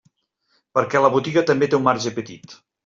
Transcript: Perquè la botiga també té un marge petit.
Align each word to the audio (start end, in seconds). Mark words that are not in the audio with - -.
Perquè 0.79 1.03
la 1.03 1.13
botiga 1.19 1.47
també 1.53 1.71
té 1.73 1.81
un 1.81 1.89
marge 1.91 2.17
petit. 2.19 2.61